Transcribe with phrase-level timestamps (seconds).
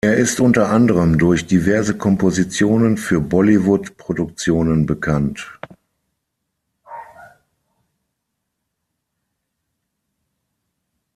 [0.03, 5.59] Er ist unter anderem durch diverse Kompositionen für Bollywood-Produktionen bekannt.